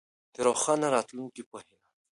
د 0.33 0.35
روښانه 0.47 0.87
راتلونکي 0.95 1.41
په 1.49 1.57
هيله. 1.65 1.87